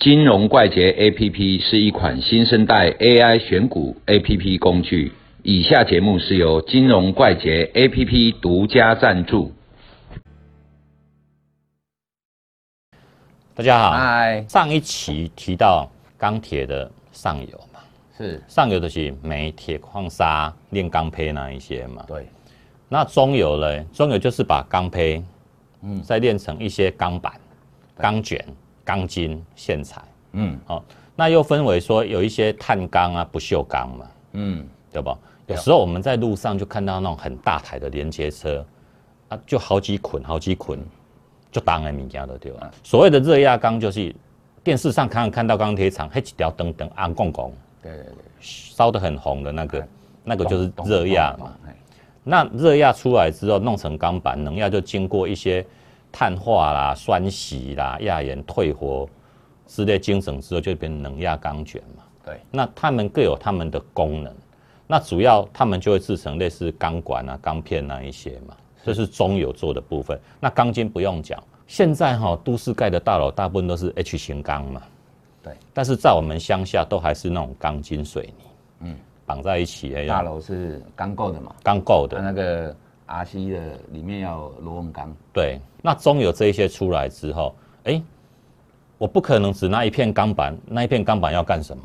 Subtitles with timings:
[0.00, 5.12] 金融怪杰 APP 是一款新生代 AI 选股 APP 工具。
[5.42, 9.52] 以下节目是由金融怪杰 APP 独家赞助。
[13.54, 15.86] 大家好，嗨，上一期提到
[16.16, 17.80] 钢铁的上游嘛，
[18.16, 22.02] 是上游的是煤、铁矿砂、炼钢坯那一些嘛。
[22.08, 22.26] 对，
[22.88, 23.84] 那中游呢？
[23.92, 25.22] 中游就是把钢坯，
[25.82, 27.34] 嗯，再炼成一些钢板、
[27.98, 28.42] 钢卷、
[28.84, 30.02] 钢筋、线材。
[30.32, 30.82] 嗯哦，
[31.16, 35.18] 那又分为说有一些碳钢啊、不锈钢嘛，嗯，对吧？
[35.48, 38.64] 有时候我们在路上就看到那种很大台的连接车，
[39.28, 40.78] 啊，就好几捆、好几捆，
[41.50, 42.70] 就当然物件都对了。
[42.84, 44.14] 所谓的热轧钢，就是
[44.62, 49.88] 电视上常常看到钢铁厂，黑几条灯灯暗拱拱，对对对，烧得很红的那个，
[50.22, 51.52] 那个就是懂热轧嘛。，
[52.22, 55.66] 那热轧出来之后，弄成钢板，能轧就经过一些
[56.12, 59.08] 碳化啦、酸洗啦、亚盐退火
[59.66, 62.02] 之类精整之后，就变成冷轧钢卷嘛。
[62.24, 64.34] 对，那它们各有它们的功能。
[64.86, 70.18] 那主要它们就会制成类似钢管啊、钢片那一些嘛，这是中油做的部分。
[70.40, 74.82] 那钢筋不用讲，现在哈、都市盖的大楼大部分都是 H 型钢嘛，
[75.44, 78.44] 对，但是在我们乡下都还是那种钢筋水泥，
[78.80, 82.76] 嗯，绑在一起的，大楼是钢构的嘛，钢构的它，那个
[83.10, 88.00] RC 的里面要螺纹钢，对，那中有这一些出来之后，哎，
[88.96, 91.82] 我不可能只拿一片钢板，那一片钢板要干什么？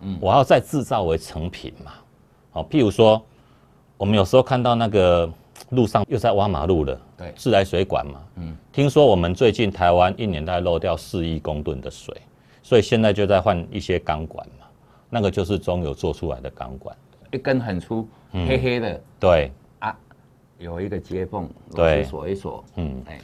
[0.00, 1.92] 嗯，我要再制造为成品嘛。
[2.50, 3.20] 好、譬如说，
[3.96, 5.28] 我们有时候看到那个
[5.70, 8.20] 路上又在挖马路了，对自来水管嘛。
[8.36, 12.14] 嗯，听说我们最近台湾一年大概漏掉四亿公吨的水，
[12.62, 14.66] 所以现在就在换一些钢管嘛。
[15.08, 16.94] 那个就是中油做出来的钢管。
[17.32, 19.50] 一根很粗，嗯黑黑的对，啊，
[20.58, 22.04] 有一个接缝，螺对。
[22.04, 23.20] 丝锁一锁，嗯，哎，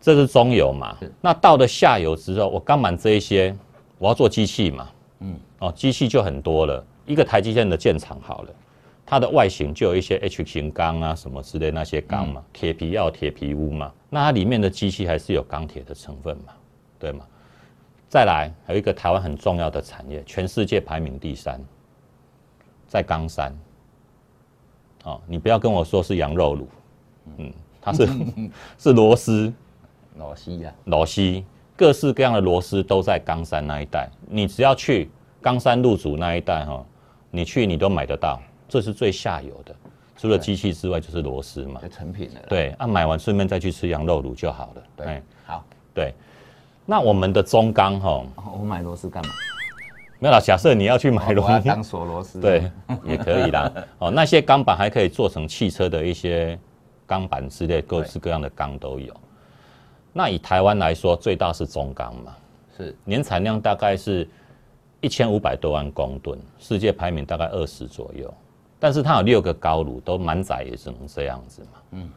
[0.00, 0.96] 这是中游嘛。
[1.20, 3.56] 那到了下游之后，我刚满这一些，
[3.98, 4.88] 我要做机器嘛，
[5.20, 6.84] 嗯，哦，机器就很多了。
[7.06, 8.54] 一个台积电的建厂好了，
[9.04, 16.52] 它的外形就有一些 H 型钢啊什么之类那些钢嘛，铁皮要铁皮屋嘛，那它里面的机器还是有钢铁的成分嘛，
[16.98, 17.24] 对吗？
[18.08, 21.58] 再来还有一个台湾很重要的产业，全世界排名第三，
[22.86, 23.52] 在冈山。
[25.04, 26.64] 哦，你不要跟我说是羊肉卤，
[27.38, 28.08] 嗯，它是
[28.78, 29.52] 是螺丝，
[30.16, 31.42] 螺丝呀，螺丝，
[31.76, 34.08] 各式各样的螺丝都在冈山那一带。
[34.28, 35.10] 你只要去
[35.40, 36.84] 冈山路主那一带哈，
[37.30, 39.74] 你去你都买得到，这是最下游的。
[40.16, 41.88] 除了机器之外，就是螺丝嘛就。
[41.88, 44.82] 成品了啦，对，啊，买完顺便再去吃羊肉卤就好了。
[44.96, 46.14] 对哎，好，对。
[46.86, 49.32] 那我们的中钢哈，哦我买螺丝干嘛？
[50.22, 50.38] 没有啦。
[50.38, 52.70] 假设你要去买螺丝，我要当锁螺丝，对，
[53.04, 53.68] 也可以啦。
[53.98, 56.56] 哦，那些钢板还可以做成汽车的一些
[57.08, 59.12] 钢板之类，各式各样的钢都有。
[60.12, 62.36] 那以台湾来说，最大是中钢嘛，
[62.76, 64.28] 是年产量大概是
[65.00, 68.32] 一千五百多万公吨，世界排名大概二十左右。
[68.78, 71.68] 但是它有六个高炉，都满载也只能这样子嘛。
[71.90, 72.08] 嗯。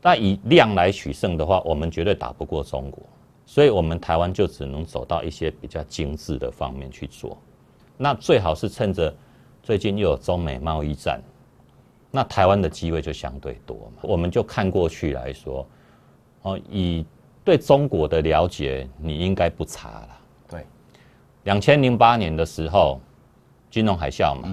[0.00, 3.04] 但以量来取胜的话，我们绝对打不过中国，
[3.46, 7.38] 所以我们台湾就只能走到一些比较精致的方面去做。
[8.02, 9.14] 那最好是趁着
[9.62, 11.22] 最近又有中美贸易战，
[12.10, 14.02] 那台湾的机会就相对多嘛。
[14.02, 15.64] 我们就看过去来说，
[16.42, 17.06] 哦，以
[17.44, 20.08] 对中国的了解，你应该不差了。
[20.48, 20.66] 对，
[21.44, 23.00] 两千零八年的时候，
[23.70, 24.52] 金融海啸嘛，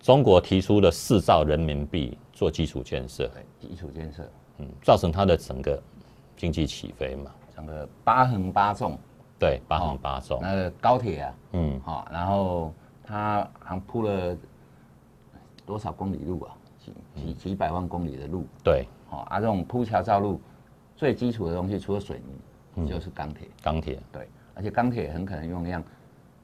[0.00, 4.26] 中国提出了四兆人民币做基础建设，对，基础建设，
[4.56, 5.78] 嗯，造成它的整个
[6.34, 7.30] 经济起飞嘛。
[7.54, 8.98] 整个八横八纵，
[9.40, 14.36] 对，八横八纵，那个高铁啊，嗯，好，然后它好像铺了
[15.64, 16.54] 多少公里路啊？
[16.78, 20.38] 几几几百万公里的路，对，好啊，这种铺桥造路
[20.94, 22.84] 最基础的东西，除了水嗯。
[22.84, 25.82] 泥，就是钢铁，钢铁，对，而且钢铁很可能用量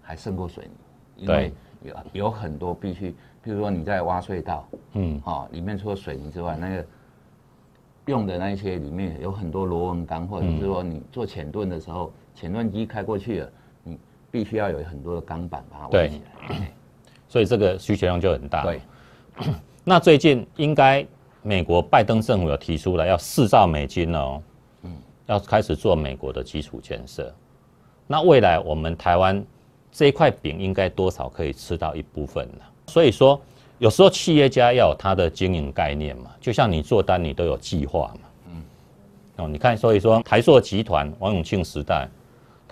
[0.03, 1.37] 还胜过水泥，因对。
[1.37, 1.53] 为
[1.83, 3.11] 有有很多必须，
[3.45, 6.87] 譬如说你在挖隧道，嗯，好，里面除了水泥之外，那个
[8.07, 13.51] 用的那一些里面有很多螺纹钢，或者是说你做浅盾的时候，潜盾机开过去了，
[13.83, 13.99] 你
[14.31, 16.73] 必须要有很多的钢板把它围对起来。
[17.29, 18.63] 所以这个需求量就很大。
[18.63, 18.81] 对，
[19.83, 21.05] 那最近应该
[21.43, 24.43] 美国拜登政府有提出来要四兆美金哦，
[24.83, 24.93] 嗯，
[25.27, 27.35] 要开始做美国的基础建设。
[28.07, 29.45] 那未来我们台湾
[29.91, 32.65] 这一块饼应该多少可以吃到一部分呢。
[32.87, 33.41] 所以说，
[33.79, 38.63] 有时候企业家要有他的经营概念嘛，就像你做单你都有计划嘛，嗯，
[39.39, 42.09] 哦，你看，所以说台塑集团王永庆时代，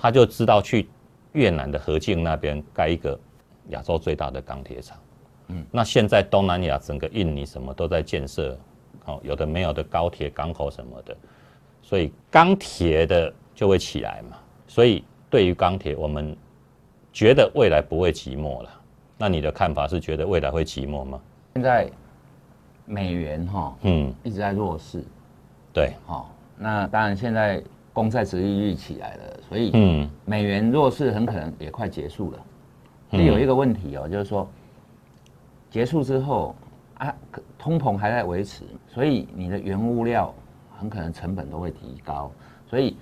[0.04, 0.86] 他就知道去
[1.32, 3.18] 越南的河静那边盖一个
[3.70, 4.98] 亚洲最大的钢铁厂。
[5.48, 8.54] 嗯，那现在东南亚整个印尼什么都在建设，
[9.06, 11.16] 哦，有的没有的高铁、港口什么的，
[11.80, 14.36] 所以钢铁的就会起来嘛。
[14.66, 16.36] 所以对于钢铁，我们
[17.10, 18.68] 觉得未来不会寂寞了。
[19.16, 21.18] 那你的看法是觉得未来会寂寞吗？
[21.54, 21.90] 现在
[22.84, 25.02] 美元哈，嗯，一直在弱势，
[25.72, 27.62] 对，好，那当然现在
[27.94, 32.38] 公债值利率起来了，所以嗯，美元弱势很可能也快结束了。
[33.12, 34.46] 有一个问题哦，就是说
[35.70, 36.54] 结束之后
[36.98, 37.14] 啊，
[37.56, 40.34] 通膨还在维持，所以你的原物料
[40.76, 42.30] 很可能成本都会提高。
[42.68, 42.96] 所以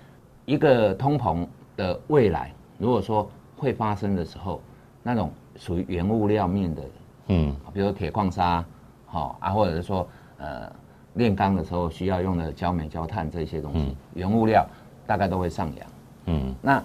[0.45, 1.47] 一个通膨
[1.77, 4.61] 的未来，如果说会发生的时候，
[5.03, 6.83] 那种属于原物料面的，
[7.29, 8.63] 嗯，比如铁矿砂，
[9.07, 10.07] 好啊，或者是说
[10.37, 10.71] 呃
[11.15, 14.67] 炼钢的时候需要用的焦煤、焦炭这些东西，原物料
[15.07, 15.87] 大概都会上扬。
[16.27, 16.83] 嗯，那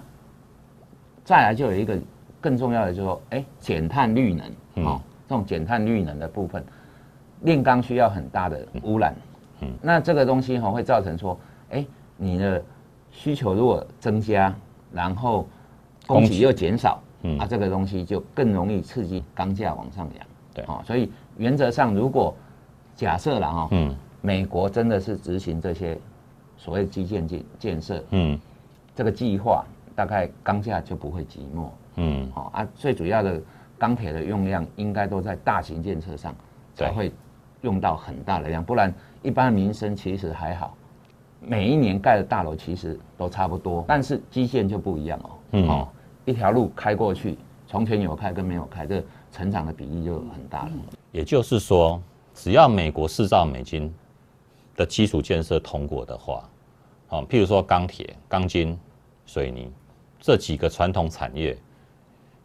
[1.24, 1.98] 再来就有一个
[2.40, 6.64] 更重要的，就是说，哎，减碳绿能，哦，这种减碳绿能的部分，
[7.42, 9.14] 炼钢需要很大的污染。
[9.60, 11.38] 嗯，那这个东西哈会造成说，
[11.70, 11.84] 哎，
[12.16, 12.62] 你的
[13.10, 14.54] 需求如果增加，
[14.92, 15.46] 然后
[16.06, 17.00] 供给又减少。
[17.22, 20.26] 嗯啊，这个东西就更容易刺激钢价往上扬。
[20.54, 22.32] 对，哦，所以原则上，如果
[22.94, 25.98] 假设了哈，嗯，美国真的是执行这些
[26.58, 28.38] 所谓基建建建设，嗯，
[28.94, 29.64] 这个计划
[29.94, 31.68] 大概钢价就不会寂寞。
[31.96, 33.40] 嗯，好啊，最主要的
[33.78, 36.34] 钢铁的用量应该都在大型建设上
[36.74, 37.10] 才会
[37.62, 40.76] 用到很大的量，不然一般民生其实还好，
[41.40, 45.30] 每一年盖的大楼其实都差不多，但是基建就不一样哦。
[45.52, 45.86] 嗯。
[46.24, 49.02] 一条路开过去，从前有开跟没有开，这
[49.32, 50.72] 成长的比例就很大了。
[51.10, 51.98] 也就是说，
[52.34, 53.90] 只要美国四兆美金
[54.78, 56.48] 的基础建设通过的话，
[57.08, 58.78] 啊，譬如说钢铁、钢筋、
[59.26, 59.68] 水泥
[60.20, 61.58] 这几个传统产业，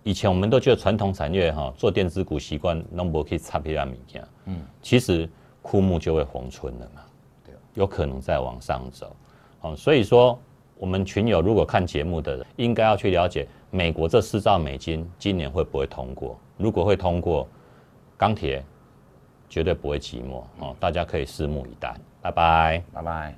[0.01, 4.27] 以前我们都觉得传统产业哈做电子股习惯，那不可以差别啊物件。
[4.45, 5.29] 嗯，其实
[5.61, 7.01] 枯木就会逢春了嘛，
[7.45, 9.15] 对，有可能再往上走。
[9.61, 10.37] 啊，所以说
[10.79, 13.47] 我们群友如果看节目的人，应该要去了解。
[13.69, 16.35] 美国这四兆美金今年会不会通过？
[16.57, 17.47] 如果会通过，
[18.17, 18.65] 钢铁
[19.47, 21.95] 绝对不会寂寞哦，大家可以拭目以待。
[22.23, 23.35] 拜拜，拜拜。